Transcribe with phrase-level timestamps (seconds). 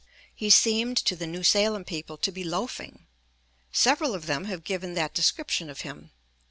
[0.33, 3.05] He seemed to the New Salem people to be "loafing";
[3.71, 6.09] several of them have given that description of him.